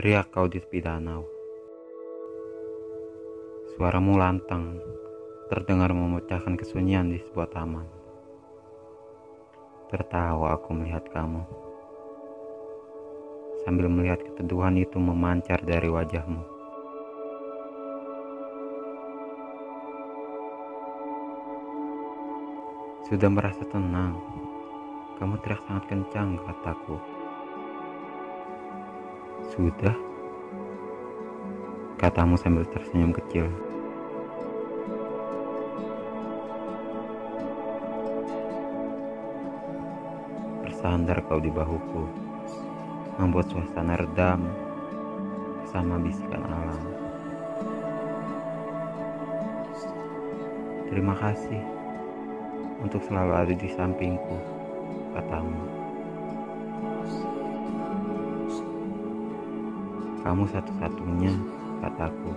Teriak 0.00 0.32
kau 0.32 0.48
di 0.48 0.56
tepi 0.56 0.80
danau. 0.80 1.28
Suaramu 3.76 4.16
lantang, 4.16 4.80
terdengar 5.52 5.92
memecahkan 5.92 6.56
kesunyian 6.56 7.12
di 7.12 7.20
sebuah 7.20 7.52
taman. 7.52 7.84
Tertawa 9.92 10.56
aku 10.56 10.72
melihat 10.72 11.04
kamu. 11.12 11.44
Sambil 13.60 13.92
melihat 13.92 14.24
keteduhan 14.24 14.80
itu 14.80 14.96
memancar 14.96 15.60
dari 15.68 15.92
wajahmu. 15.92 16.48
Sudah 23.04 23.28
merasa 23.28 23.68
tenang. 23.68 24.16
Kamu 25.20 25.36
teriak 25.44 25.60
sangat 25.68 25.92
kencang, 25.92 26.40
kataku. 26.48 27.19
Sudah? 29.50 29.98
Katamu 31.98 32.38
sambil 32.38 32.62
tersenyum 32.70 33.10
kecil. 33.10 33.50
Bersandar 40.62 41.18
kau 41.26 41.42
di 41.42 41.50
bahuku, 41.50 42.02
membuat 43.18 43.50
suasana 43.50 43.98
redam 43.98 44.46
bersama 45.60 45.98
bisikan 45.98 46.46
alam. 46.46 46.82
Terima 50.86 51.18
kasih 51.18 51.58
untuk 52.78 53.02
selalu 53.02 53.32
ada 53.34 53.54
di 53.54 53.68
sampingku, 53.74 54.38
katamu. 55.18 55.79
Kamu 60.20 60.44
satu-satunya, 60.52 61.32
kataku. 61.80 62.30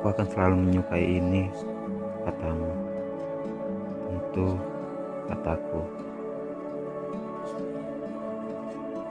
Aku 0.00 0.06
akan 0.06 0.26
selalu 0.30 0.56
menyukai 0.70 1.02
ini, 1.02 1.50
katamu. 2.22 2.70
Tentu, 4.06 4.48
kataku. 5.26 5.82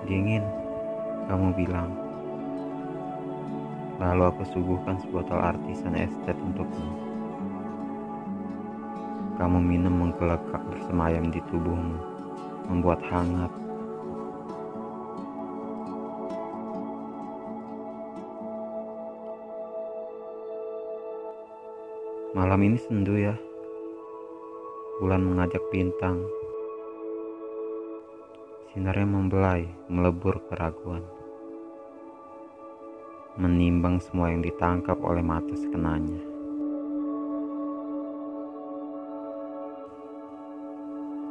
Dingin, 0.07 0.47
kamu 1.27 1.51
bilang. 1.59 1.91
Lalu 3.99 4.23
aku 4.23 4.43
suguhkan 4.55 4.95
sebotol 5.03 5.43
artisan 5.43 5.99
estet 5.99 6.39
untukmu. 6.39 7.08
Kamu 9.39 9.63
minum 9.63 10.03
menggelekak 10.03 10.59
bersemayam 10.67 11.31
di 11.31 11.39
tubuhmu, 11.47 11.95
membuat 12.67 12.99
hangat. 13.07 13.47
Malam 22.35 22.59
ini 22.67 22.77
sendu 22.83 23.15
ya. 23.15 23.31
Bulan 24.99 25.23
mengajak 25.23 25.63
bintang. 25.71 26.19
Sinarnya 28.75 29.07
membelai, 29.07 29.71
melebur 29.87 30.43
keraguan. 30.51 31.07
Menimbang 33.39 34.03
semua 34.03 34.35
yang 34.35 34.43
ditangkap 34.43 34.99
oleh 34.99 35.23
mata 35.23 35.55
sekenanya. 35.55 36.28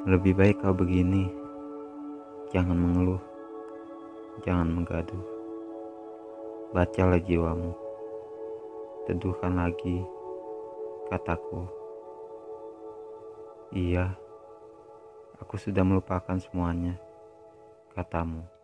Lebih 0.07 0.39
baik 0.39 0.63
kau 0.63 0.77
begini. 0.77 1.27
Jangan 2.55 2.79
mengeluh. 2.79 3.23
Jangan 4.47 4.71
menggaduh. 4.71 5.25
Bacalah 6.71 7.19
jiwamu. 7.19 7.75
Teduhkan 9.11 9.59
lagi 9.59 10.05
kataku. 11.09 11.65
Iya, 13.73 14.17
aku 15.41 15.61
sudah 15.61 15.85
melupakan 15.85 16.37
semuanya, 16.41 16.97
katamu. 17.93 18.58